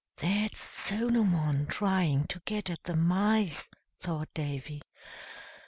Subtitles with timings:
[0.17, 3.69] "That's Solomon, trying to get at the mice,"
[3.99, 4.81] thought Davy.